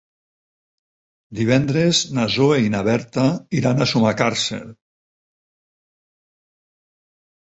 [1.39, 3.25] Divendres na Zoè i na Berta
[3.61, 4.61] iran a Sumacàrcer.